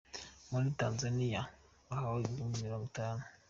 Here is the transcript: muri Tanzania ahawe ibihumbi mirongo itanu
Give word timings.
muri 0.49 0.67
Tanzania 0.79 1.41
ahawe 1.93 2.17
ibihumbi 2.21 2.63
mirongo 2.65 2.85
itanu 2.91 3.23